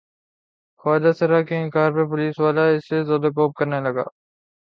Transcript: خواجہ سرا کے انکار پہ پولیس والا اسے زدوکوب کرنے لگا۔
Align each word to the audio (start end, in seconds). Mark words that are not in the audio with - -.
خواجہ 0.81 1.11
سرا 1.19 1.39
کے 1.47 1.55
انکار 1.63 1.89
پہ 1.95 2.03
پولیس 2.09 2.35
والا 2.43 2.63
اسے 2.75 2.97
زدوکوب 3.09 3.51
کرنے 3.57 3.79
لگا۔ 3.85 4.05